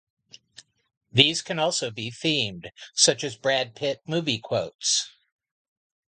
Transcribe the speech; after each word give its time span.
These 1.11 1.43
can 1.43 1.59
also 1.59 1.91
be 1.91 2.09
themed, 2.09 2.71
such 2.95 3.23
as 3.23 3.37
Brad 3.37 3.75
Pitt 3.75 4.01
movie 4.07 4.39
quotes. 4.39 5.11